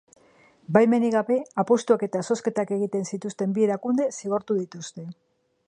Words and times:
Baimenik 0.77 1.13
gabe 1.15 1.37
apustuak 1.63 2.05
eta 2.07 2.23
zozketak 2.29 2.73
egiten 2.79 3.05
zituzten 3.13 3.55
bi 3.59 3.67
erakunde 3.69 4.09
zigortu 4.21 4.59
dituzte. 4.63 5.07